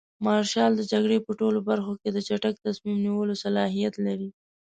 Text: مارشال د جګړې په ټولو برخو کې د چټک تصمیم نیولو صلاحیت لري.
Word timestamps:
مارشال 0.25 0.71
د 0.75 0.81
جګړې 0.91 1.17
په 1.25 1.31
ټولو 1.39 1.59
برخو 1.69 1.93
کې 2.01 2.09
د 2.11 2.17
چټک 2.27 2.55
تصمیم 2.67 2.97
نیولو 3.05 3.33
صلاحیت 3.43 3.93
لري. 4.05 4.29